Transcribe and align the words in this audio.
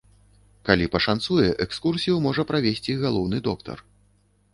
Калі 0.69 0.85
пашанцуе, 0.95 1.49
экскурсію 1.65 2.15
можа 2.27 2.45
правесці 2.53 2.97
галоўны 3.03 3.37
доктар. 3.49 3.77